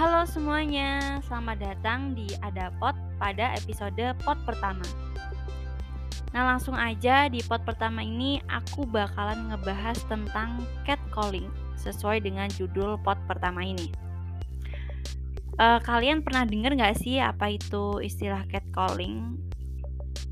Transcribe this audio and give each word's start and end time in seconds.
Halo 0.00 0.24
semuanya, 0.24 1.20
selamat 1.28 1.60
datang 1.60 2.16
di 2.16 2.24
Adapot 2.40 2.96
pada 3.20 3.52
episode 3.52 4.00
pot 4.24 4.40
pertama. 4.48 4.80
Nah 6.32 6.48
langsung 6.48 6.72
aja 6.72 7.28
di 7.28 7.44
pot 7.44 7.60
pertama 7.68 8.00
ini 8.00 8.40
aku 8.48 8.88
bakalan 8.88 9.52
ngebahas 9.52 10.00
tentang 10.08 10.64
catcalling 10.88 11.52
sesuai 11.76 12.24
dengan 12.24 12.48
judul 12.48 12.96
pot 13.04 13.20
pertama 13.28 13.60
ini. 13.60 13.92
Uh, 15.60 15.76
kalian 15.84 16.24
pernah 16.24 16.48
denger 16.48 16.80
gak 16.80 16.96
sih 16.96 17.20
apa 17.20 17.52
itu 17.52 18.00
istilah 18.00 18.48
catcalling? 18.48 19.36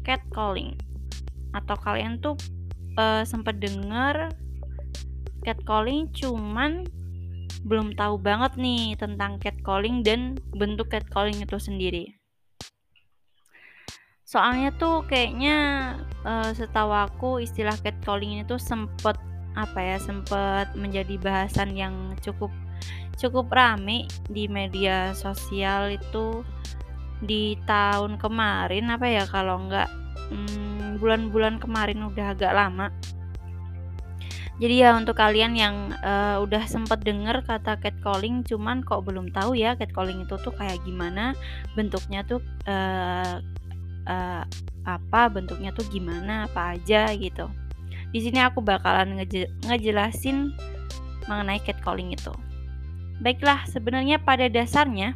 Catcalling 0.00 0.80
atau 1.52 1.76
kalian 1.76 2.16
tuh 2.24 2.40
uh, 2.96 3.20
sempet 3.20 3.60
denger 3.60 4.32
catcalling 5.44 6.08
cuman 6.16 6.88
belum 7.64 7.98
tahu 7.98 8.20
banget 8.20 8.56
nih 8.56 8.94
tentang 8.96 9.42
catcalling 9.42 10.02
dan 10.06 10.38
bentuk 10.54 10.88
catcalling 10.92 11.38
itu 11.42 11.56
sendiri. 11.58 12.14
Soalnya 14.28 14.76
tuh 14.76 15.08
kayaknya 15.08 15.56
uh, 16.28 16.52
setahu 16.52 16.92
aku 16.92 17.30
istilah 17.40 17.74
catcalling 17.80 18.44
itu 18.44 18.60
sempet 18.60 19.16
apa 19.56 19.80
ya 19.80 19.98
sempet 19.98 20.70
menjadi 20.78 21.18
bahasan 21.18 21.74
yang 21.74 22.14
cukup 22.22 22.52
cukup 23.18 23.50
rame 23.50 24.06
di 24.30 24.46
media 24.46 25.10
sosial 25.18 25.90
itu 25.90 26.46
di 27.18 27.58
tahun 27.66 28.14
kemarin 28.22 28.94
apa 28.94 29.06
ya 29.10 29.26
kalau 29.26 29.66
nggak 29.66 29.90
hmm, 30.30 31.02
bulan-bulan 31.02 31.58
hmm, 31.58 31.62
kemarin 31.66 32.06
udah 32.06 32.26
agak 32.38 32.54
lama 32.54 32.94
jadi 34.58 34.74
ya 34.74 34.90
untuk 34.98 35.14
kalian 35.14 35.54
yang 35.54 35.94
uh, 36.02 36.42
udah 36.42 36.66
sempet 36.66 37.06
denger 37.06 37.46
kata 37.46 37.78
catcalling 37.78 38.42
cuman 38.42 38.82
kok 38.82 39.06
belum 39.06 39.30
tahu 39.30 39.54
ya 39.54 39.78
catcalling 39.78 40.26
itu 40.26 40.34
tuh 40.42 40.50
kayak 40.50 40.82
gimana, 40.82 41.38
bentuknya 41.78 42.26
tuh 42.26 42.42
uh, 42.66 43.38
uh, 44.10 44.42
apa, 44.82 45.22
bentuknya 45.30 45.70
tuh 45.70 45.86
gimana, 45.94 46.50
apa 46.50 46.74
aja 46.74 47.06
gitu. 47.14 47.46
Di 48.10 48.18
sini 48.18 48.42
aku 48.42 48.58
bakalan 48.58 49.22
ngeje 49.22 49.46
ngejelasin 49.62 50.50
mengenai 51.30 51.62
catcalling 51.62 52.10
itu. 52.10 52.34
Baiklah, 53.22 53.62
sebenarnya 53.70 54.18
pada 54.18 54.50
dasarnya 54.50 55.14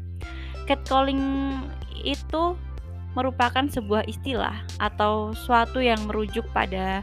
catcalling 0.70 1.58
itu 2.06 2.54
merupakan 3.18 3.66
sebuah 3.66 4.06
istilah 4.06 4.62
atau 4.78 5.34
suatu 5.34 5.82
yang 5.82 5.98
merujuk 6.06 6.46
pada 6.54 7.02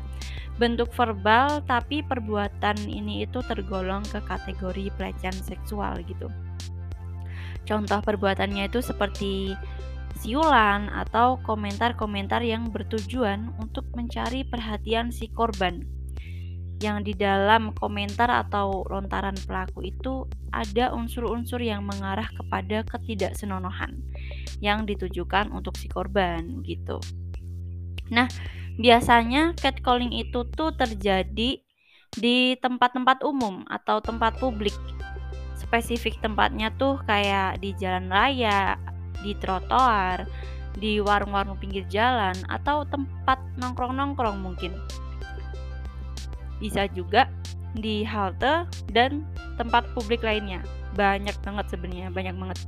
bentuk 0.59 0.91
verbal 0.91 1.63
tapi 1.63 2.03
perbuatan 2.03 2.75
ini 2.83 3.23
itu 3.23 3.39
tergolong 3.47 4.03
ke 4.03 4.19
kategori 4.27 4.91
pelecehan 4.99 5.39
seksual 5.39 6.03
gitu. 6.03 6.27
Contoh 7.63 8.03
perbuatannya 8.03 8.67
itu 8.67 8.83
seperti 8.83 9.55
siulan 10.19 10.91
atau 10.91 11.39
komentar-komentar 11.47 12.43
yang 12.43 12.67
bertujuan 12.75 13.55
untuk 13.55 13.87
mencari 13.95 14.43
perhatian 14.43 15.15
si 15.15 15.31
korban. 15.31 15.87
Yang 16.79 17.11
di 17.11 17.13
dalam 17.19 17.75
komentar 17.75 18.31
atau 18.31 18.87
lontaran 18.87 19.35
pelaku 19.35 19.91
itu 19.91 20.27
ada 20.51 20.91
unsur-unsur 20.95 21.59
yang 21.59 21.83
mengarah 21.83 22.27
kepada 22.35 22.83
ketidaksenonohan 22.87 23.99
yang 24.59 24.87
ditujukan 24.87 25.51
untuk 25.51 25.75
si 25.75 25.91
korban 25.91 26.63
gitu. 26.63 26.99
Nah, 28.09 28.31
biasanya 28.77 29.57
catcalling 29.57 30.13
itu 30.13 30.45
tuh 30.53 30.75
terjadi 30.75 31.63
di 32.17 32.37
tempat-tempat 32.57 33.21
umum 33.25 33.65
atau 33.69 34.01
tempat 34.01 34.37
publik. 34.37 34.75
Spesifik 35.57 36.17
tempatnya 36.21 36.73
tuh 36.73 36.97
kayak 37.05 37.61
di 37.61 37.77
jalan 37.77 38.09
raya, 38.09 38.77
di 39.21 39.37
trotoar, 39.37 40.25
di 40.73 40.97
warung-warung 40.97 41.59
pinggir 41.59 41.85
jalan, 41.91 42.33
atau 42.49 42.87
tempat 42.87 43.37
nongkrong-nongkrong 43.61 44.39
mungkin. 44.41 44.73
Bisa 46.57 46.89
juga 46.89 47.29
di 47.77 48.01
halte 48.01 48.65
dan 48.89 49.27
tempat 49.61 49.85
publik 49.93 50.25
lainnya. 50.25 50.65
Banyak 50.97 51.37
banget 51.45 51.65
sebenarnya, 51.69 52.09
banyak 52.09 52.35
banget. 52.35 52.59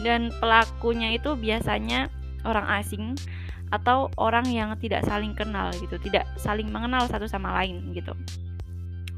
Dan 0.00 0.32
pelakunya 0.40 1.12
itu 1.12 1.36
biasanya 1.36 2.08
orang 2.48 2.64
asing 2.80 3.20
atau 3.70 4.10
orang 4.18 4.46
yang 4.50 4.74
tidak 4.78 5.06
saling 5.06 5.34
kenal 5.34 5.70
gitu, 5.78 5.96
tidak 6.02 6.26
saling 6.38 6.66
mengenal 6.70 7.06
satu 7.06 7.26
sama 7.30 7.54
lain 7.62 7.94
gitu. 7.94 8.14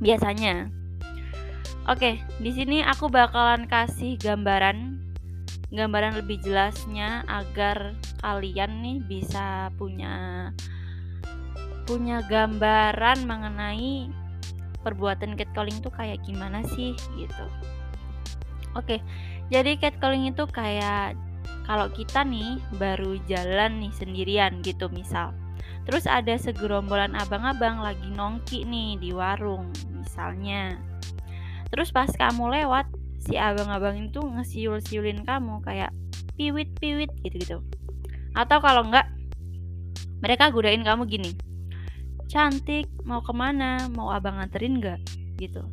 Biasanya. 0.01 0.69
Oke, 1.91 2.23
di 2.39 2.51
sini 2.55 2.79
aku 2.85 3.11
bakalan 3.11 3.67
kasih 3.67 4.15
gambaran 4.21 5.03
gambaran 5.73 6.21
lebih 6.21 6.39
jelasnya 6.45 7.25
agar 7.27 7.97
kalian 8.21 8.85
nih 8.85 8.99
bisa 9.01 9.73
punya 9.81 10.53
punya 11.89 12.23
gambaran 12.29 13.25
mengenai 13.25 14.13
perbuatan 14.85 15.35
catcalling 15.35 15.81
itu 15.81 15.91
kayak 15.91 16.21
gimana 16.23 16.61
sih 16.77 16.93
gitu. 17.17 17.47
Oke, 18.77 19.01
jadi 19.49 19.75
catcalling 19.81 20.31
itu 20.31 20.45
kayak 20.47 21.17
kalau 21.67 21.89
kita 21.91 22.27
nih 22.27 22.59
baru 22.77 23.19
jalan 23.31 23.83
nih 23.83 23.93
sendirian 23.95 24.63
gitu 24.63 24.91
misal. 24.91 25.35
Terus 25.83 26.07
ada 26.07 26.35
segerombolan 26.39 27.15
abang-abang 27.19 27.83
lagi 27.83 28.07
nongki 28.15 28.67
nih 28.67 28.99
di 28.99 29.11
warung 29.11 29.71
misalnya. 29.91 30.79
Terus 31.75 31.91
pas 31.91 32.11
kamu 32.11 32.63
lewat 32.63 32.87
si 33.23 33.39
abang-abang 33.39 33.99
itu 33.99 34.21
ngesiul-siulin 34.23 35.23
kamu 35.27 35.63
kayak 35.63 35.91
piwit-piwit 36.39 37.11
gitu-gitu. 37.23 37.63
Atau 38.35 38.59
kalau 38.63 38.87
enggak 38.87 39.11
mereka 40.23 40.55
godain 40.55 40.87
kamu 40.87 41.07
gini 41.11 41.35
cantik 42.33 42.89
mau 43.05 43.21
ke 43.21 43.35
mana? 43.37 43.93
Mau 43.93 44.09
abang 44.09 44.41
nganterin 44.41 44.81
enggak? 44.81 45.01
gitu 45.43 45.67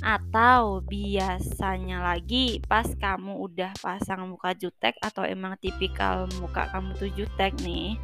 atau 0.00 0.80
biasanya 0.84 2.00
lagi 2.00 2.64
pas 2.64 2.88
kamu 2.88 3.36
udah 3.36 3.76
pasang 3.84 4.32
muka 4.32 4.56
jutek 4.56 4.96
atau 5.04 5.28
emang 5.28 5.54
tipikal 5.60 6.24
muka 6.40 6.72
kamu 6.72 6.96
tuh 6.96 7.12
jutek 7.12 7.52
nih 7.60 8.00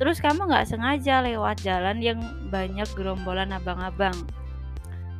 terus 0.00 0.18
kamu 0.24 0.48
nggak 0.48 0.66
sengaja 0.66 1.20
lewat 1.20 1.60
jalan 1.60 2.00
yang 2.00 2.18
banyak 2.48 2.88
gerombolan 2.96 3.52
abang-abang 3.52 4.16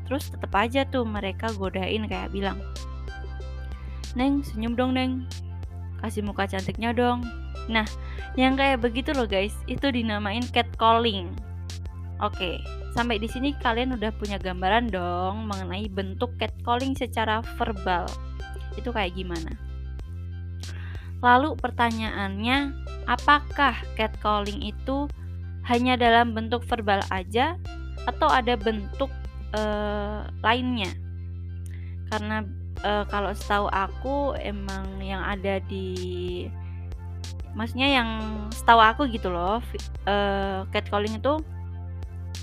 terus 0.08 0.32
tetap 0.32 0.52
aja 0.56 0.88
tuh 0.88 1.04
mereka 1.04 1.52
godain 1.56 2.08
kayak 2.08 2.32
bilang 2.32 2.60
Neng 4.14 4.46
senyum 4.46 4.78
dong 4.78 4.94
Neng. 4.94 5.26
Kasih 5.98 6.22
muka 6.22 6.46
cantiknya 6.46 6.94
dong. 6.94 7.26
Nah 7.66 7.86
yang 8.38 8.54
kayak 8.54 8.82
begitu 8.82 9.10
loh 9.10 9.26
guys. 9.26 9.54
Itu 9.66 9.90
dinamain 9.90 10.46
catcalling 10.54 11.34
oke 12.20 12.84
Sampai 12.94 13.18
di 13.18 13.26
sini 13.26 13.50
kalian 13.58 13.98
udah 13.98 14.14
punya 14.14 14.38
gambaran 14.38 14.86
dong 14.86 15.50
mengenai 15.50 15.90
bentuk 15.90 16.30
catcalling 16.38 16.94
secara 16.94 17.42
verbal. 17.58 18.06
Itu 18.78 18.94
kayak 18.94 19.18
gimana? 19.18 19.58
Lalu 21.18 21.58
pertanyaannya, 21.58 22.70
apakah 23.10 23.74
catcalling 23.98 24.62
itu 24.62 25.10
hanya 25.66 25.98
dalam 25.98 26.38
bentuk 26.38 26.62
verbal 26.70 27.02
aja 27.10 27.58
atau 28.06 28.30
ada 28.30 28.54
bentuk 28.54 29.10
uh, 29.58 30.30
lainnya? 30.46 30.94
Karena 32.14 32.46
uh, 32.86 33.02
kalau 33.10 33.34
setahu 33.34 33.66
aku 33.74 34.38
emang 34.38 35.02
yang 35.02 35.26
ada 35.26 35.58
di 35.66 36.46
maksudnya 37.58 37.90
yang 37.90 38.10
setahu 38.54 38.78
aku 38.78 39.02
gitu 39.10 39.34
loh, 39.34 39.58
uh, 40.06 40.62
catcalling 40.70 41.18
itu 41.18 41.42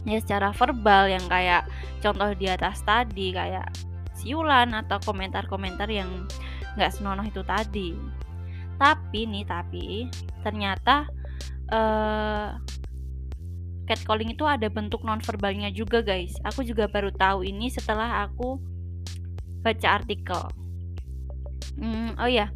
ya 0.06 0.18
secara 0.18 0.50
verbal 0.54 1.14
yang 1.14 1.26
kayak 1.30 1.70
contoh 2.02 2.34
di 2.34 2.50
atas 2.50 2.82
tadi 2.82 3.34
kayak 3.34 3.70
siulan 4.18 4.74
atau 4.74 5.02
komentar-komentar 5.02 5.90
yang 5.90 6.30
nggak 6.78 6.94
senonoh 6.94 7.26
itu 7.26 7.42
tadi. 7.46 7.94
Tapi 8.78 9.20
nih 9.30 9.46
tapi 9.46 10.10
ternyata 10.42 11.06
uh, 11.70 12.58
catcalling 13.86 14.34
itu 14.34 14.46
ada 14.46 14.70
bentuk 14.70 15.06
non 15.06 15.22
verbalnya 15.22 15.70
juga 15.74 16.02
guys. 16.02 16.38
Aku 16.46 16.66
juga 16.66 16.90
baru 16.90 17.14
tahu 17.14 17.46
ini 17.46 17.70
setelah 17.70 18.26
aku 18.26 18.58
baca 19.62 19.88
artikel. 20.02 20.42
Hmm, 21.78 22.18
oh 22.20 22.30
ya 22.30 22.52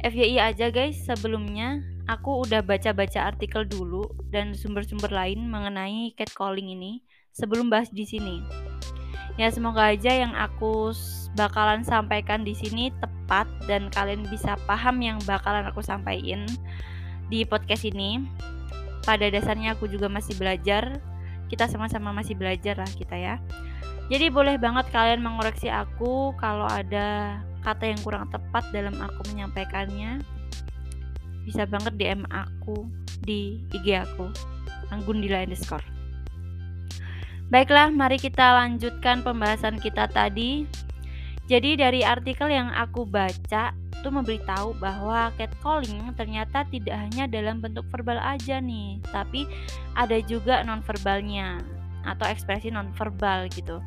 FYI 0.00 0.40
aja 0.40 0.72
guys 0.72 1.00
sebelumnya 1.04 1.84
aku 2.10 2.42
udah 2.42 2.58
baca-baca 2.66 3.30
artikel 3.30 3.62
dulu 3.62 4.10
dan 4.34 4.50
sumber-sumber 4.50 5.14
lain 5.14 5.46
mengenai 5.46 6.10
catcalling 6.18 6.74
ini 6.74 7.06
sebelum 7.30 7.70
bahas 7.70 7.86
di 7.94 8.02
sini. 8.02 8.42
Ya 9.38 9.46
semoga 9.54 9.94
aja 9.94 10.10
yang 10.10 10.34
aku 10.34 10.90
bakalan 11.38 11.86
sampaikan 11.86 12.42
di 12.42 12.58
sini 12.58 12.90
tepat 12.98 13.46
dan 13.70 13.86
kalian 13.94 14.26
bisa 14.26 14.58
paham 14.66 14.98
yang 14.98 15.22
bakalan 15.22 15.62
aku 15.70 15.80
sampaikan 15.86 16.50
di 17.30 17.46
podcast 17.46 17.86
ini. 17.86 18.26
Pada 19.06 19.30
dasarnya 19.30 19.78
aku 19.78 19.86
juga 19.86 20.10
masih 20.10 20.34
belajar. 20.34 20.98
Kita 21.46 21.70
sama-sama 21.70 22.10
masih 22.10 22.34
belajar 22.34 22.74
lah 22.78 22.90
kita 22.90 23.14
ya. 23.14 23.38
Jadi 24.10 24.26
boleh 24.28 24.58
banget 24.58 24.90
kalian 24.90 25.22
mengoreksi 25.22 25.70
aku 25.70 26.34
kalau 26.34 26.66
ada 26.66 27.38
kata 27.62 27.94
yang 27.94 28.00
kurang 28.02 28.26
tepat 28.34 28.66
dalam 28.74 28.98
aku 28.98 29.22
menyampaikannya, 29.30 30.18
bisa 31.44 31.64
banget 31.64 31.96
DM 31.96 32.22
aku 32.30 32.88
di 33.24 33.60
IG 33.72 33.96
aku, 33.96 34.28
Anggundila 34.92 35.44
underscore. 35.44 35.84
Baiklah, 37.50 37.90
mari 37.90 38.14
kita 38.14 38.54
lanjutkan 38.62 39.26
pembahasan 39.26 39.82
kita 39.82 40.06
tadi. 40.06 40.70
Jadi 41.50 41.74
dari 41.74 42.06
artikel 42.06 42.46
yang 42.46 42.70
aku 42.70 43.02
baca 43.02 43.74
itu 43.74 44.08
memberitahu 44.08 44.78
bahwa 44.80 45.28
catcalling 45.34 46.14
ternyata 46.14 46.64
tidak 46.70 46.96
hanya 46.96 47.26
dalam 47.26 47.58
bentuk 47.58 47.84
verbal 47.90 48.16
aja 48.16 48.62
nih, 48.62 49.02
tapi 49.10 49.44
ada 49.98 50.16
juga 50.24 50.62
nonverbalnya 50.62 51.60
atau 52.08 52.24
ekspresi 52.24 52.72
nonverbal 52.72 53.50
gitu. 53.52 53.82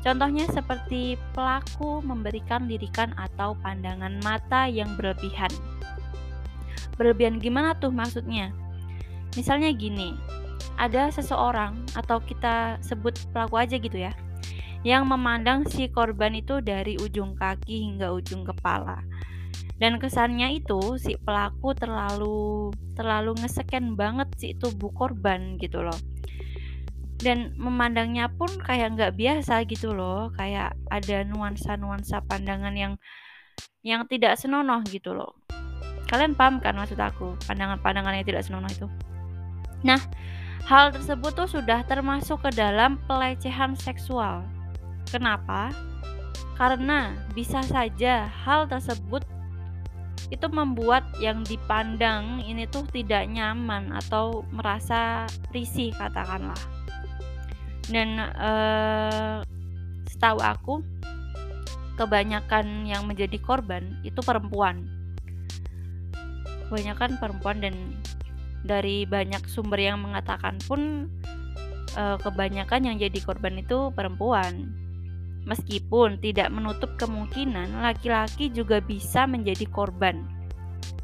Contohnya 0.00 0.48
seperti 0.48 1.20
pelaku 1.36 2.00
memberikan 2.00 2.64
lirikan 2.64 3.12
atau 3.20 3.52
pandangan 3.60 4.16
mata 4.24 4.64
yang 4.64 4.96
berlebihan. 4.96 5.52
Berlebihan 7.00 7.40
gimana 7.40 7.72
tuh 7.80 7.88
maksudnya? 7.88 8.52
Misalnya 9.32 9.72
gini, 9.72 10.12
ada 10.76 11.08
seseorang 11.08 11.80
atau 11.96 12.20
kita 12.20 12.76
sebut 12.84 13.16
pelaku 13.32 13.56
aja 13.56 13.80
gitu 13.80 13.96
ya 13.96 14.12
yang 14.80 15.04
memandang 15.04 15.68
si 15.68 15.92
korban 15.92 16.32
itu 16.32 16.64
dari 16.64 16.96
ujung 16.96 17.36
kaki 17.36 17.92
hingga 17.92 18.16
ujung 18.16 18.48
kepala. 18.48 19.04
Dan 19.80 19.96
kesannya 19.96 20.60
itu 20.60 21.00
si 21.00 21.16
pelaku 21.16 21.72
terlalu 21.72 22.68
terlalu 22.96 23.32
ngeseken 23.40 23.96
banget 23.96 24.28
si 24.36 24.52
tubuh 24.56 24.92
korban 24.92 25.56
gitu 25.56 25.84
loh. 25.84 25.96
Dan 27.20 27.52
memandangnya 27.60 28.32
pun 28.32 28.48
kayak 28.60 28.96
nggak 28.96 29.16
biasa 29.16 29.64
gitu 29.68 29.92
loh, 29.92 30.32
kayak 30.36 30.76
ada 30.88 31.24
nuansa-nuansa 31.28 32.24
pandangan 32.24 32.72
yang 32.76 32.94
yang 33.84 34.04
tidak 34.08 34.36
senonoh 34.40 34.80
gitu 34.88 35.12
loh. 35.12 35.39
Kalian 36.10 36.34
paham 36.34 36.58
kan 36.58 36.74
maksud 36.74 36.98
aku? 36.98 37.38
Pandangan-pandangan 37.46 38.18
yang 38.18 38.26
tidak 38.26 38.42
senonoh 38.42 38.66
itu. 38.66 38.90
Nah, 39.86 40.02
hal 40.66 40.90
tersebut 40.90 41.32
tuh 41.38 41.46
sudah 41.46 41.86
termasuk 41.86 42.42
ke 42.42 42.50
dalam 42.58 42.98
pelecehan 43.06 43.78
seksual 43.78 44.42
Kenapa? 45.10 45.74
Karena 46.54 47.18
bisa 47.34 47.66
saja 47.66 48.30
hal 48.46 48.70
tersebut 48.70 49.26
itu 50.30 50.46
membuat 50.46 51.02
yang 51.18 51.42
dipandang 51.42 52.38
ini 52.46 52.70
tuh 52.70 52.86
tidak 52.94 53.26
nyaman 53.26 53.90
atau 53.90 54.46
merasa 54.54 55.26
risih 55.50 55.90
katakanlah. 55.98 56.58
Dan 57.90 58.22
eh, 58.22 59.42
setahu 60.06 60.38
aku 60.38 60.74
kebanyakan 61.98 62.86
yang 62.86 63.02
menjadi 63.10 63.34
korban 63.42 63.98
itu 64.06 64.22
perempuan. 64.22 64.86
Kebanyakan 66.70 67.18
perempuan 67.18 67.58
dan 67.58 67.74
dari 68.62 69.02
banyak 69.02 69.42
sumber 69.50 69.82
yang 69.82 69.98
mengatakan 70.06 70.54
pun 70.70 71.10
eh, 71.98 72.16
kebanyakan 72.22 72.86
yang 72.86 72.96
jadi 73.02 73.18
korban 73.26 73.58
itu 73.58 73.90
perempuan. 73.90 74.70
Meskipun 75.50 76.22
tidak 76.22 76.52
menutup 76.54 76.94
kemungkinan 76.94 77.82
laki-laki 77.82 78.54
juga 78.54 78.78
bisa 78.78 79.26
menjadi 79.26 79.66
korban. 79.66 80.22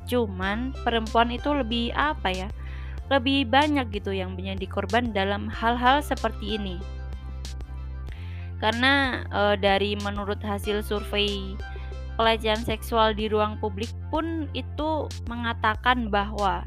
Cuman 0.06 0.70
perempuan 0.86 1.34
itu 1.34 1.50
lebih 1.50 1.90
apa 1.98 2.30
ya? 2.30 2.48
Lebih 3.10 3.50
banyak 3.50 3.90
gitu 3.90 4.14
yang 4.14 4.38
menjadi 4.38 4.66
korban 4.70 5.10
dalam 5.10 5.50
hal-hal 5.50 5.98
seperti 5.98 6.60
ini. 6.60 6.78
Karena 8.62 9.24
e, 9.28 9.42
dari 9.60 9.98
menurut 10.00 10.40
hasil 10.40 10.80
survei 10.84 11.56
pelecehan 12.16 12.64
seksual 12.64 13.12
di 13.12 13.28
ruang 13.28 13.60
publik 13.60 13.92
pun 14.08 14.48
itu 14.56 15.04
mengatakan 15.28 16.08
bahwa 16.08 16.64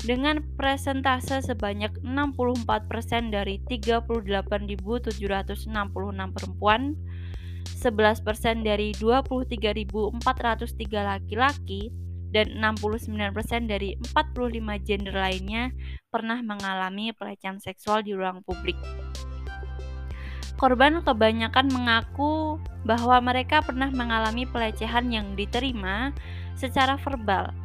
dengan 0.00 0.40
presentase 0.56 1.44
sebanyak 1.44 1.92
64% 2.00 2.88
dari 3.30 3.60
38.766 3.68 5.20
perempuan, 6.34 6.96
11% 7.68 8.64
dari 8.64 8.96
23.403 8.96 11.04
laki-laki, 11.04 11.92
dan 12.30 12.62
69% 12.62 13.66
dari 13.66 13.98
45 14.14 14.86
gender 14.86 15.14
lainnya 15.14 15.74
pernah 16.08 16.38
mengalami 16.40 17.10
pelecehan 17.10 17.58
seksual 17.58 18.06
di 18.06 18.14
ruang 18.14 18.46
publik. 18.46 18.78
Korban 20.60 21.00
kebanyakan 21.00 21.72
mengaku 21.72 22.60
bahwa 22.84 23.16
mereka 23.24 23.64
pernah 23.64 23.88
mengalami 23.88 24.44
pelecehan 24.44 25.08
yang 25.08 25.32
diterima 25.32 26.12
secara 26.52 27.00
verbal 27.00 27.56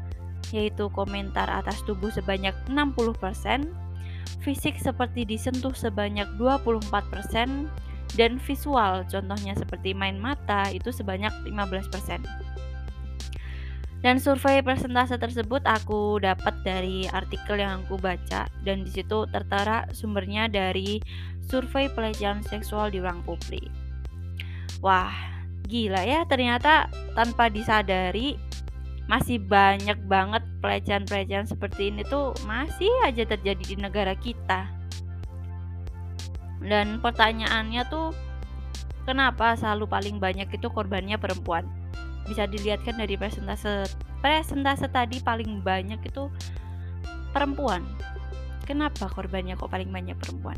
yaitu 0.53 0.87
komentar 0.93 1.49
atas 1.49 1.81
tubuh 1.83 2.13
sebanyak 2.13 2.53
60%, 2.69 3.67
fisik 4.45 4.77
seperti 4.77 5.25
disentuh 5.25 5.73
sebanyak 5.73 6.29
24%, 6.37 7.67
dan 8.15 8.37
visual 8.39 9.03
contohnya 9.09 9.57
seperti 9.57 9.91
main 9.97 10.21
mata 10.21 10.69
itu 10.69 10.93
sebanyak 10.93 11.33
15%. 11.49 12.44
Dan 14.05 14.21
survei 14.21 14.61
persentase 14.61 15.17
tersebut 15.17 15.65
aku 15.65 16.21
dapat 16.21 16.53
dari 16.61 17.09
artikel 17.09 17.57
yang 17.57 17.81
aku 17.81 17.97
baca 17.97 18.45
dan 18.61 18.85
di 18.85 18.93
situ 18.93 19.25
tertera 19.33 19.89
sumbernya 19.97 20.45
dari 20.45 21.01
survei 21.41 21.89
pelecehan 21.89 22.45
seksual 22.45 22.93
di 22.93 23.01
ruang 23.01 23.25
publik. 23.25 23.65
Wah, 24.85 25.09
gila 25.65 26.05
ya 26.05 26.21
ternyata 26.29 26.85
tanpa 27.17 27.49
disadari 27.49 28.37
masih 29.09 29.41
banyak 29.41 29.97
banget 30.05 30.45
pelecehan-pelecehan 30.61 31.49
seperti 31.49 31.89
ini 31.89 32.05
tuh 32.05 32.37
masih 32.45 32.93
aja 33.09 33.25
terjadi 33.25 33.73
di 33.73 33.75
negara 33.81 34.13
kita. 34.13 34.69
Dan 36.61 37.01
pertanyaannya 37.01 37.89
tuh 37.89 38.13
kenapa 39.09 39.57
selalu 39.57 39.89
paling 39.89 40.21
banyak 40.21 40.45
itu 40.53 40.69
korbannya 40.69 41.17
perempuan? 41.17 41.65
Bisa 42.25 42.49
dilihatkan 42.49 42.97
dari 42.97 43.15
presentase 43.15 43.85
presentase 44.19 44.89
tadi 44.89 45.21
paling 45.21 45.61
banyak 45.61 46.01
itu 46.01 46.29
perempuan. 47.29 47.85
Kenapa 48.65 49.05
korbannya 49.05 49.53
kok 49.53 49.69
paling 49.69 49.93
banyak 49.93 50.17
perempuan? 50.17 50.57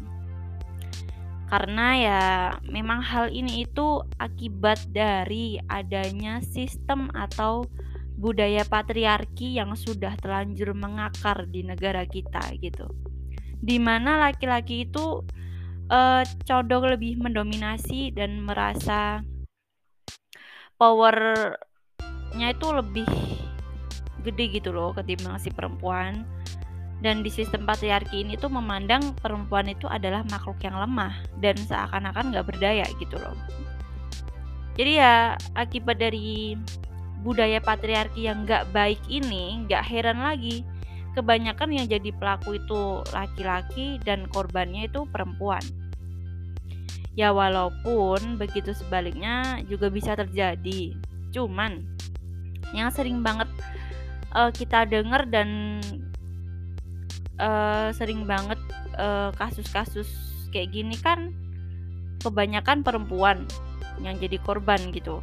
Karena 1.48 1.88
ya 1.96 2.24
memang 2.68 3.00
hal 3.04 3.32
ini 3.32 3.64
itu 3.64 4.04
akibat 4.20 4.92
dari 4.92 5.60
adanya 5.72 6.44
sistem 6.44 7.08
atau 7.16 7.68
budaya 8.18 8.66
patriarki 8.68 9.56
yang 9.56 9.72
sudah 9.78 10.18
terlanjur 10.20 10.76
mengakar 10.76 11.48
di 11.48 11.64
negara 11.64 12.04
kita 12.04 12.42
gitu. 12.60 12.92
Di 13.64 13.80
mana 13.80 14.20
laki-laki 14.28 14.90
itu 14.90 15.24
uh, 15.88 16.24
condong 16.44 16.98
lebih 16.98 17.22
mendominasi 17.22 18.12
dan 18.12 18.44
merasa 18.44 19.24
powernya 22.28 22.52
itu 22.52 22.68
lebih 22.76 23.08
gede 24.28 24.46
gitu 24.60 24.76
loh 24.76 24.92
ketimbang 24.92 25.40
si 25.40 25.48
perempuan. 25.48 26.28
Dan 26.98 27.22
di 27.22 27.30
sistem 27.30 27.70
patriarki 27.70 28.26
ini 28.26 28.34
tuh 28.42 28.50
memandang 28.50 29.14
perempuan 29.22 29.70
itu 29.70 29.86
adalah 29.86 30.26
makhluk 30.34 30.58
yang 30.66 30.82
lemah 30.82 31.14
dan 31.38 31.54
seakan-akan 31.54 32.34
gak 32.34 32.50
berdaya 32.50 32.90
gitu 32.98 33.22
loh. 33.22 33.38
Jadi 34.74 34.98
ya 34.98 35.38
akibat 35.54 36.02
dari 36.02 36.58
budaya 37.22 37.62
patriarki 37.62 38.26
yang 38.26 38.50
gak 38.50 38.66
baik 38.74 38.98
ini 39.14 39.62
gak 39.70 39.86
heran 39.86 40.26
lagi. 40.26 40.66
Kebanyakan 41.14 41.70
yang 41.74 41.86
jadi 41.86 42.10
pelaku 42.18 42.58
itu 42.58 43.06
laki-laki 43.14 44.02
dan 44.02 44.26
korbannya 44.34 44.90
itu 44.90 45.06
perempuan. 45.10 45.62
Ya 47.14 47.30
walaupun 47.30 48.42
begitu 48.42 48.74
sebaliknya 48.74 49.62
juga 49.70 49.94
bisa 49.94 50.18
terjadi. 50.18 50.98
Cuman 51.30 51.98
yang 52.76 52.92
sering 52.92 53.24
banget 53.24 53.48
uh, 54.36 54.52
kita 54.52 54.84
dengar 54.88 55.28
dan 55.28 55.80
uh, 57.40 57.90
sering 57.94 58.26
banget 58.26 58.60
eh, 58.98 59.30
kasus-kasus 59.38 60.10
uh, 60.10 60.50
kayak 60.50 60.74
gini 60.74 60.98
kan 60.98 61.32
kebanyakan 62.26 62.82
perempuan 62.82 63.46
yang 64.02 64.18
jadi 64.18 64.42
korban 64.42 64.90
gitu. 64.90 65.22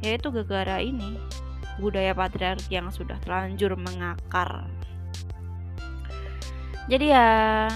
Yaitu 0.00 0.30
gara-gara 0.30 0.80
ini 0.80 1.18
budaya 1.82 2.14
patriarki 2.14 2.78
yang 2.78 2.88
sudah 2.90 3.18
terlanjur 3.22 3.74
mengakar. 3.78 4.66
Jadi 6.88 7.12
ya 7.12 7.68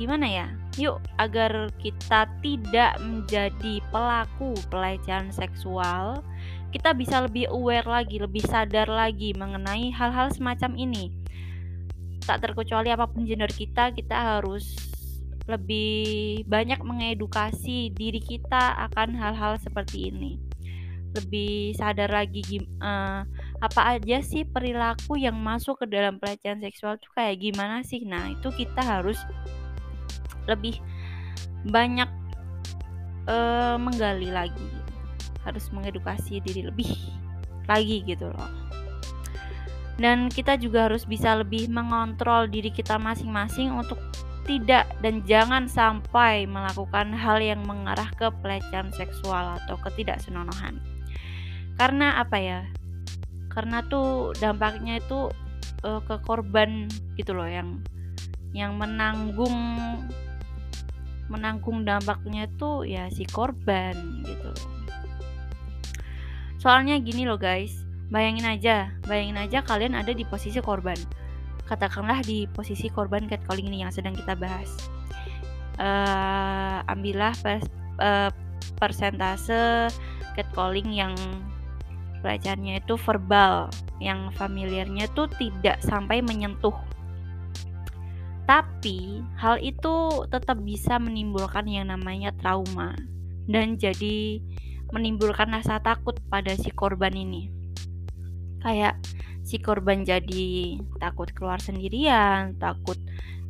gimana 0.00 0.26
ya? 0.26 0.46
Yuk 0.74 0.98
agar 1.22 1.70
kita 1.78 2.26
tidak 2.42 2.98
menjadi 2.98 3.78
pelaku 3.94 4.58
pelecehan 4.72 5.30
seksual 5.30 6.24
kita 6.74 6.90
bisa 6.90 7.22
lebih 7.22 7.46
aware 7.54 7.86
lagi 7.86 8.18
lebih 8.18 8.42
sadar 8.42 8.90
lagi 8.90 9.30
mengenai 9.38 9.94
hal-hal 9.94 10.34
semacam 10.34 10.74
ini 10.74 11.14
tak 12.26 12.42
terkecuali 12.42 12.90
apa 12.90 13.06
pun 13.06 13.22
gender 13.22 13.46
kita 13.46 13.94
kita 13.94 14.42
harus 14.42 14.74
lebih 15.46 16.42
banyak 16.50 16.82
mengedukasi 16.82 17.94
diri 17.94 18.18
kita 18.18 18.74
akan 18.90 19.14
hal-hal 19.14 19.54
seperti 19.62 20.10
ini 20.10 20.40
lebih 21.14 21.78
sadar 21.78 22.10
lagi 22.10 22.66
uh, 22.82 23.22
apa 23.62 23.80
aja 23.94 24.18
sih 24.18 24.42
perilaku 24.42 25.14
yang 25.14 25.38
masuk 25.38 25.78
ke 25.78 25.86
dalam 25.86 26.18
pelecehan 26.18 26.58
seksual 26.58 26.98
tuh 26.98 27.14
kayak 27.14 27.38
gimana 27.38 27.86
sih? 27.86 28.02
Nah, 28.02 28.34
itu 28.34 28.50
kita 28.50 28.82
harus 28.82 29.16
lebih 30.50 30.82
banyak 31.62 32.10
uh, 33.30 33.78
menggali 33.78 34.28
lagi. 34.34 34.83
Harus 35.44 35.68
mengedukasi 35.70 36.40
diri 36.40 36.66
lebih 36.66 36.90
lagi 37.68 38.04
gitu 38.04 38.28
loh. 38.32 38.50
Dan 39.94 40.26
kita 40.26 40.58
juga 40.58 40.90
harus 40.90 41.06
bisa 41.06 41.38
lebih 41.38 41.70
mengontrol 41.70 42.50
diri 42.50 42.74
kita 42.74 42.98
masing-masing 42.98 43.70
untuk 43.70 44.00
tidak 44.44 44.84
dan 45.00 45.24
jangan 45.24 45.64
sampai 45.70 46.44
melakukan 46.44 47.16
hal 47.16 47.40
yang 47.40 47.64
mengarah 47.64 48.10
ke 48.12 48.28
pelecehan 48.44 48.92
seksual 48.92 49.56
atau 49.62 49.78
ketidaksenonohan. 49.80 50.82
Karena 51.80 52.20
apa 52.20 52.36
ya? 52.36 52.60
Karena 53.48 53.86
tuh 53.86 54.34
dampaknya 54.36 55.00
itu 55.00 55.30
uh, 55.86 56.00
ke 56.04 56.20
korban 56.26 56.90
gitu 57.16 57.32
loh 57.32 57.46
yang 57.48 57.80
yang 58.54 58.78
menanggung 58.78 59.54
menanggung 61.26 61.82
dampaknya 61.82 62.46
tuh 62.60 62.84
ya 62.84 63.08
si 63.08 63.24
korban 63.24 64.22
gitu. 64.26 64.73
Soalnya 66.64 66.96
gini 66.96 67.28
loh 67.28 67.36
guys, 67.36 67.84
bayangin 68.08 68.48
aja, 68.48 68.88
bayangin 69.04 69.36
aja 69.36 69.60
kalian 69.60 69.92
ada 69.92 70.16
di 70.16 70.24
posisi 70.24 70.64
korban 70.64 70.96
katakanlah 71.64 72.20
di 72.24 72.44
posisi 72.52 72.92
korban 72.92 73.24
catcalling 73.24 73.68
ini 73.72 73.84
yang 73.84 73.92
sedang 73.92 74.12
kita 74.12 74.36
bahas. 74.36 74.68
Uh, 75.74 76.86
ambillah 76.86 77.34
pers 77.42 77.66
uh, 77.98 78.30
persentase 78.78 79.90
catcalling 80.38 80.94
yang 80.94 81.16
pelecehannya 82.22 82.80
itu 82.80 82.94
verbal, 83.00 83.68
yang 83.98 84.30
familiarnya 84.36 85.10
itu 85.10 85.24
tidak 85.40 85.80
sampai 85.82 86.22
menyentuh. 86.22 86.74
Tapi 88.44 89.24
hal 89.40 89.56
itu 89.64 90.28
tetap 90.28 90.60
bisa 90.60 91.00
menimbulkan 91.00 91.64
yang 91.64 91.88
namanya 91.88 92.28
trauma 92.36 92.92
dan 93.48 93.80
jadi 93.80 94.40
menimbulkan 94.94 95.50
rasa 95.50 95.82
takut 95.82 96.14
pada 96.30 96.54
si 96.54 96.70
korban 96.70 97.10
ini. 97.10 97.50
Kayak 98.62 99.02
si 99.42 99.58
korban 99.58 100.06
jadi 100.06 100.78
takut 101.02 101.34
keluar 101.34 101.58
sendirian, 101.58 102.54
takut 102.62 102.96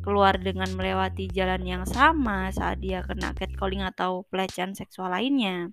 keluar 0.01 0.37
dengan 0.41 0.69
melewati 0.73 1.29
jalan 1.29 1.61
yang 1.65 1.85
sama 1.85 2.49
saat 2.49 2.81
dia 2.81 3.05
kena 3.05 3.33
catcalling 3.37 3.85
atau 3.85 4.25
pelecehan 4.33 4.73
seksual 4.73 5.13
lainnya. 5.13 5.69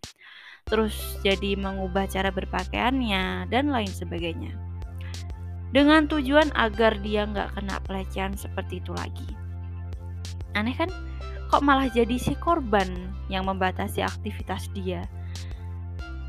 Terus 0.69 0.95
jadi 1.25 1.57
mengubah 1.57 2.05
cara 2.09 2.29
berpakaiannya 2.29 3.49
dan 3.49 3.73
lain 3.73 3.91
sebagainya. 3.91 4.53
Dengan 5.73 6.05
tujuan 6.05 6.53
agar 6.53 7.01
dia 7.01 7.25
nggak 7.25 7.57
kena 7.57 7.81
pelecehan 7.89 8.37
seperti 8.37 8.85
itu 8.85 8.93
lagi. 8.93 9.29
Aneh 10.53 10.77
kan? 10.77 10.93
Kok 11.49 11.65
malah 11.65 11.89
jadi 11.93 12.17
si 12.17 12.33
korban 12.37 13.13
yang 13.29 13.49
membatasi 13.49 14.01
aktivitas 14.05 14.69
dia? 14.73 15.05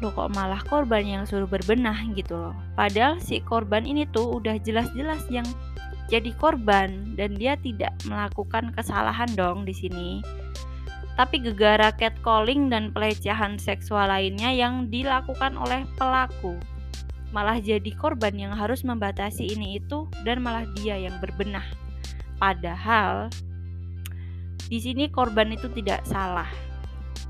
Loh 0.01 0.11
kok 0.15 0.33
malah 0.33 0.59
korban 0.65 1.05
yang 1.05 1.23
suruh 1.27 1.47
berbenah 1.47 1.95
gitu 2.17 2.33
loh. 2.33 2.55
Padahal 2.73 3.21
si 3.21 3.43
korban 3.43 3.85
ini 3.85 4.09
tuh 4.09 4.41
udah 4.41 4.57
jelas-jelas 4.63 5.21
yang 5.29 5.45
jadi 6.11 6.33
korban 6.35 7.15
dan 7.15 7.35
dia 7.37 7.55
tidak 7.59 7.93
melakukan 8.09 8.73
kesalahan 8.73 9.29
dong 9.37 9.63
di 9.63 9.73
sini. 9.75 10.09
Tapi 11.13 11.45
gegara 11.45 11.93
catcalling 11.93 12.73
dan 12.73 12.89
pelecehan 12.89 13.61
seksual 13.61 14.09
lainnya 14.09 14.49
yang 14.49 14.89
dilakukan 14.89 15.53
oleh 15.53 15.85
pelaku 15.95 16.57
malah 17.33 17.57
jadi 17.57 17.89
korban 17.97 18.37
yang 18.37 18.53
harus 18.53 18.85
membatasi 18.85 19.57
ini 19.57 19.81
itu 19.81 20.05
dan 20.21 20.45
malah 20.45 20.69
dia 20.77 21.01
yang 21.01 21.17
berbenah. 21.17 21.65
Padahal 22.37 23.33
di 24.69 24.77
sini 24.77 25.09
korban 25.09 25.49
itu 25.49 25.65
tidak 25.73 26.05
salah 26.05 26.47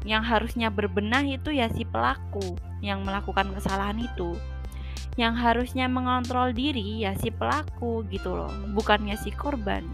yang 0.03 0.23
harusnya 0.23 0.67
berbenah 0.67 1.23
itu 1.23 1.55
ya 1.55 1.71
si 1.71 1.87
pelaku 1.87 2.59
yang 2.83 3.07
melakukan 3.07 3.55
kesalahan 3.55 4.03
itu. 4.03 4.35
Yang 5.15 5.35
harusnya 5.39 5.85
mengontrol 5.87 6.51
diri 6.51 7.07
ya 7.07 7.15
si 7.15 7.31
pelaku 7.31 8.03
gitu 8.11 8.35
loh 8.35 8.51
bukannya 8.75 9.15
si 9.15 9.31
korban. 9.31 9.87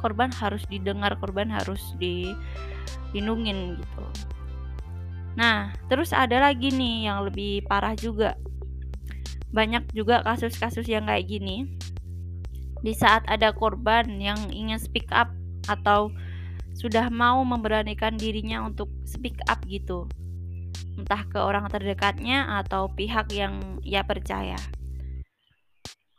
Korban 0.00 0.32
harus 0.36 0.64
didengar 0.68 1.16
korban 1.16 1.48
harus 1.48 1.96
dilindungin 1.96 3.80
gitu. 3.80 4.04
Nah 5.36 5.72
terus 5.88 6.12
ada 6.12 6.36
lagi 6.36 6.68
nih 6.68 7.08
yang 7.08 7.24
lebih 7.24 7.64
parah 7.64 7.96
juga. 7.96 8.36
Banyak 9.50 9.96
juga 9.96 10.22
kasus-kasus 10.22 10.86
yang 10.86 11.08
kayak 11.08 11.26
gini. 11.26 11.66
Di 12.80 12.96
saat 12.96 13.24
ada 13.28 13.52
korban 13.52 14.20
yang 14.20 14.38
ingin 14.52 14.80
speak 14.80 15.08
up 15.12 15.28
atau 15.68 16.12
sudah 16.74 17.12
mau 17.12 17.42
memberanikan 17.42 18.14
dirinya 18.16 18.64
untuk 18.64 18.90
speak 19.06 19.38
up 19.46 19.62
gitu. 19.66 20.06
Entah 20.98 21.24
ke 21.28 21.38
orang 21.40 21.68
terdekatnya 21.70 22.60
atau 22.60 22.90
pihak 22.92 23.32
yang 23.32 23.80
ia 23.84 24.04
percaya. 24.04 24.58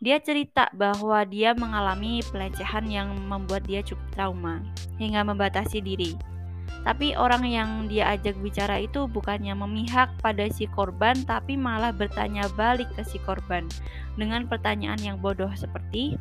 Dia 0.02 0.18
cerita 0.18 0.66
bahwa 0.74 1.22
dia 1.30 1.54
mengalami 1.54 2.26
pelecehan 2.26 2.90
yang 2.90 3.14
membuat 3.30 3.70
dia 3.70 3.86
cukup 3.86 4.08
trauma 4.18 4.58
hingga 4.98 5.22
membatasi 5.22 5.78
diri. 5.78 6.18
Tapi 6.82 7.14
orang 7.14 7.46
yang 7.46 7.70
dia 7.86 8.10
ajak 8.18 8.42
bicara 8.42 8.82
itu 8.82 9.06
bukannya 9.06 9.54
memihak 9.54 10.10
pada 10.18 10.50
si 10.50 10.66
korban 10.66 11.14
tapi 11.30 11.54
malah 11.54 11.94
bertanya 11.94 12.50
balik 12.58 12.90
ke 12.98 13.06
si 13.06 13.22
korban 13.22 13.70
dengan 14.18 14.50
pertanyaan 14.50 14.98
yang 14.98 15.18
bodoh 15.22 15.52
seperti 15.54 16.18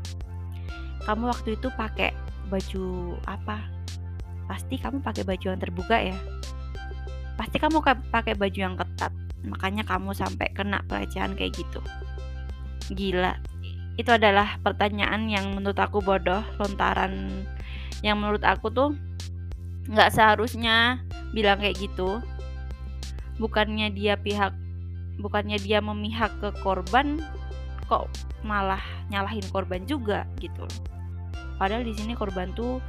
kamu 1.09 1.33
waktu 1.33 1.57
itu 1.57 1.69
pakai 1.75 2.13
baju 2.53 3.17
apa 3.25 3.65
pasti 4.50 4.83
kamu 4.83 4.99
pakai 4.99 5.23
baju 5.23 5.54
yang 5.54 5.62
terbuka 5.62 5.95
ya. 6.02 6.19
Pasti 7.38 7.62
kamu 7.62 7.78
pakai 8.11 8.35
baju 8.35 8.59
yang 8.59 8.75
ketat. 8.75 9.14
Makanya 9.47 9.87
kamu 9.87 10.11
sampai 10.11 10.50
kena 10.50 10.83
pelecehan 10.90 11.38
kayak 11.38 11.54
gitu. 11.54 11.78
Gila. 12.90 13.38
Itu 13.95 14.11
adalah 14.11 14.59
pertanyaan 14.66 15.30
yang 15.30 15.54
menurut 15.54 15.78
aku 15.78 16.02
bodoh 16.02 16.42
lontaran. 16.59 17.47
Yang 18.02 18.16
menurut 18.19 18.42
aku 18.42 18.75
tuh 18.75 18.99
nggak 19.87 20.11
seharusnya 20.11 20.99
bilang 21.30 21.62
kayak 21.62 21.78
gitu. 21.78 22.19
Bukannya 23.38 23.95
dia 23.95 24.19
pihak 24.19 24.50
bukannya 25.23 25.62
dia 25.62 25.78
memihak 25.78 26.33
ke 26.42 26.50
korban 26.64 27.23
kok 27.87 28.11
malah 28.42 28.83
nyalahin 29.14 29.47
korban 29.54 29.87
juga 29.87 30.26
gitu. 30.42 30.66
Padahal 31.54 31.87
di 31.87 31.95
sini 31.95 32.19
korban 32.19 32.50
tuh 32.57 32.83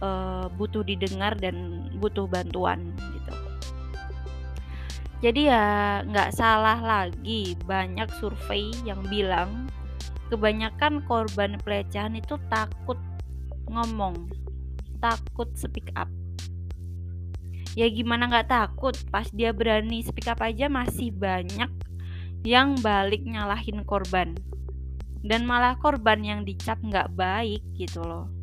uh, 0.00 0.46
butuh 0.54 0.82
didengar 0.84 1.36
dan 1.38 1.88
butuh 1.98 2.28
bantuan 2.28 2.92
gitu. 3.14 3.34
Jadi 5.24 5.48
ya 5.48 6.04
nggak 6.04 6.36
salah 6.36 6.76
lagi 6.84 7.56
banyak 7.64 8.08
survei 8.20 8.68
yang 8.84 9.00
bilang 9.08 9.72
kebanyakan 10.28 11.00
korban 11.08 11.56
pelecehan 11.64 12.18
itu 12.18 12.36
takut 12.52 13.00
ngomong, 13.72 14.28
takut 15.00 15.48
speak 15.56 15.88
up. 15.96 16.10
Ya 17.72 17.88
gimana 17.88 18.28
nggak 18.28 18.52
takut 18.52 18.94
pas 19.08 19.26
dia 19.32 19.50
berani 19.50 20.04
speak 20.04 20.28
up 20.28 20.44
aja 20.44 20.68
masih 20.68 21.10
banyak 21.10 21.70
yang 22.44 22.76
balik 22.84 23.24
nyalahin 23.24 23.80
korban 23.88 24.36
dan 25.24 25.48
malah 25.48 25.80
korban 25.80 26.20
yang 26.20 26.40
dicap 26.44 26.76
nggak 26.84 27.08
baik 27.16 27.64
gitu 27.80 28.04
loh. 28.04 28.33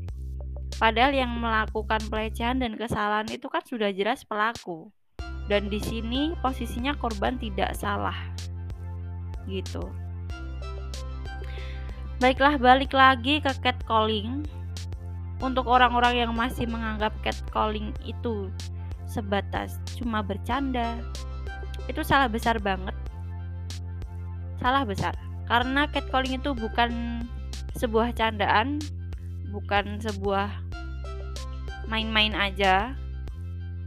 Padahal 0.81 1.13
yang 1.13 1.29
melakukan 1.37 2.01
pelecehan 2.09 2.57
dan 2.57 2.73
kesalahan 2.73 3.29
itu 3.29 3.45
kan 3.53 3.61
sudah 3.61 3.93
jelas 3.93 4.25
pelaku. 4.25 4.89
Dan 5.45 5.69
di 5.69 5.77
sini 5.77 6.33
posisinya 6.41 6.97
korban 6.97 7.37
tidak 7.37 7.77
salah. 7.77 8.17
Gitu. 9.45 9.85
Baiklah, 12.17 12.57
balik 12.57 12.97
lagi 12.97 13.37
ke 13.45 13.53
catcalling. 13.61 14.41
Untuk 15.37 15.69
orang-orang 15.69 16.25
yang 16.25 16.33
masih 16.33 16.65
menganggap 16.65 17.13
catcalling 17.21 17.93
itu 18.01 18.49
sebatas 19.05 19.77
cuma 20.01 20.25
bercanda, 20.25 20.97
itu 21.85 22.01
salah 22.01 22.25
besar 22.25 22.57
banget. 22.57 22.97
Salah 24.57 24.81
besar. 24.81 25.13
Karena 25.45 25.85
catcalling 25.93 26.41
itu 26.41 26.57
bukan 26.57 27.21
sebuah 27.77 28.17
candaan, 28.17 28.81
bukan 29.53 30.01
sebuah 30.01 30.70
main-main 31.91 32.31
aja. 32.31 32.95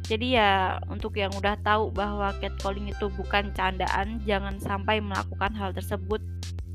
Jadi 0.04 0.36
ya 0.36 0.76
untuk 0.92 1.16
yang 1.16 1.32
udah 1.32 1.56
tahu 1.64 1.88
bahwa 1.88 2.36
catcalling 2.36 2.92
itu 2.92 3.08
bukan 3.16 3.48
candaan 3.56 4.20
jangan 4.28 4.60
sampai 4.60 5.00
melakukan 5.00 5.56
hal 5.56 5.72
tersebut. 5.72 6.20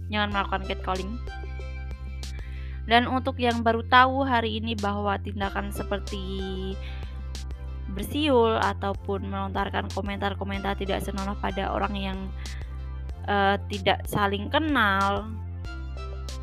Jangan 0.09 0.33
melakukan 0.33 0.65
catcalling. 0.65 1.13
Dan 2.89 3.05
untuk 3.05 3.37
yang 3.37 3.61
baru 3.61 3.85
tahu 3.85 4.25
hari 4.25 4.57
ini 4.57 4.73
bahwa 4.73 5.13
tindakan 5.21 5.69
seperti 5.69 6.73
bersiul 7.93 8.57
ataupun 8.57 9.29
melontarkan 9.29 9.93
komentar-komentar 9.93 10.73
tidak 10.81 11.05
senonoh 11.05 11.37
pada 11.37 11.69
orang 11.69 11.93
yang 11.93 12.19
uh, 13.29 13.61
tidak 13.69 14.01
saling 14.09 14.49
kenal 14.49 15.29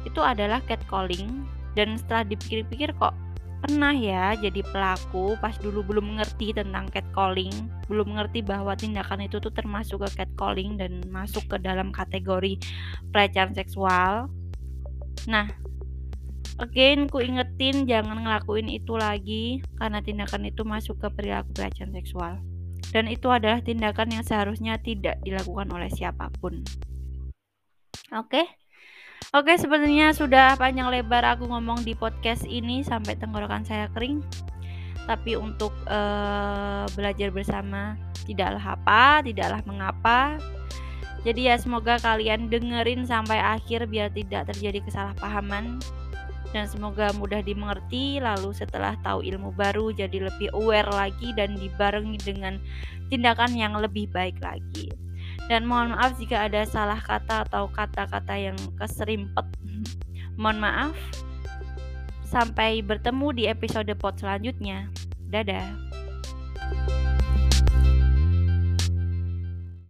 itu 0.06 0.22
adalah 0.22 0.62
catcalling. 0.70 1.42
Dan 1.74 1.98
setelah 1.98 2.22
dipikir-pikir 2.30 2.94
kok 2.94 3.25
pernah 3.62 3.94
ya 3.96 4.36
jadi 4.36 4.60
pelaku 4.68 5.34
pas 5.40 5.56
dulu 5.56 5.82
belum 5.82 6.16
mengerti 6.16 6.52
tentang 6.52 6.86
catcalling, 6.92 7.52
belum 7.88 8.16
mengerti 8.16 8.44
bahwa 8.44 8.76
tindakan 8.76 9.24
itu 9.24 9.40
tuh 9.40 9.52
termasuk 9.52 10.04
ke 10.06 10.22
catcalling 10.22 10.76
dan 10.76 11.00
masuk 11.08 11.44
ke 11.48 11.56
dalam 11.60 11.90
kategori 11.90 12.60
pelecehan 13.10 13.56
seksual. 13.56 14.28
Nah, 15.26 15.48
again 16.60 17.08
ku 17.08 17.24
ingetin 17.24 17.88
jangan 17.88 18.22
ngelakuin 18.22 18.68
itu 18.68 18.94
lagi 18.94 19.64
karena 19.80 20.04
tindakan 20.04 20.48
itu 20.48 20.62
masuk 20.62 21.00
ke 21.00 21.08
perilaku 21.12 21.50
pelecehan 21.56 21.92
seksual. 21.96 22.38
Dan 22.92 23.10
itu 23.10 23.28
adalah 23.28 23.60
tindakan 23.60 24.14
yang 24.14 24.24
seharusnya 24.24 24.78
tidak 24.78 25.18
dilakukan 25.26 25.68
oleh 25.74 25.90
siapa 25.90 26.30
pun. 26.38 26.62
Oke? 28.14 28.40
Okay? 28.40 28.46
Oke, 29.34 29.58
sepertinya 29.58 30.14
sudah 30.16 30.56
panjang 30.56 30.88
lebar 30.88 31.36
aku 31.36 31.50
ngomong 31.50 31.82
di 31.82 31.92
podcast 31.92 32.46
ini 32.46 32.80
sampai 32.80 33.18
tenggorokan 33.18 33.66
saya 33.66 33.90
kering. 33.92 34.24
Tapi 35.06 35.38
untuk 35.38 35.74
uh, 35.86 36.88
belajar 36.94 37.30
bersama 37.30 37.94
tidaklah 38.26 38.78
apa, 38.78 39.22
tidaklah 39.22 39.60
mengapa. 39.66 40.40
Jadi 41.26 41.50
ya 41.50 41.58
semoga 41.58 41.98
kalian 41.98 42.46
dengerin 42.46 43.02
sampai 43.02 43.42
akhir 43.42 43.90
biar 43.90 44.14
tidak 44.14 44.46
terjadi 44.54 44.78
kesalahpahaman 44.86 45.82
dan 46.54 46.64
semoga 46.70 47.10
mudah 47.18 47.42
dimengerti 47.42 48.22
lalu 48.22 48.54
setelah 48.54 48.94
tahu 49.02 49.26
ilmu 49.26 49.50
baru 49.52 49.90
jadi 49.90 50.30
lebih 50.30 50.54
aware 50.54 50.88
lagi 50.88 51.34
dan 51.34 51.58
dibarengi 51.58 52.16
dengan 52.22 52.62
tindakan 53.10 53.52
yang 53.52 53.74
lebih 53.76 54.06
baik 54.08 54.38
lagi. 54.38 55.05
Dan 55.46 55.62
mohon 55.70 55.94
maaf 55.94 56.18
jika 56.18 56.50
ada 56.50 56.66
salah 56.66 56.98
kata 56.98 57.46
atau 57.46 57.70
kata-kata 57.70 58.34
yang 58.34 58.58
keserimpet. 58.78 59.46
mohon 60.34 60.58
maaf. 60.60 60.96
Sampai 62.26 62.82
bertemu 62.82 63.26
di 63.32 63.44
episode 63.46 63.90
pot 63.94 64.18
selanjutnya. 64.18 64.90
Dadah. 65.30 65.66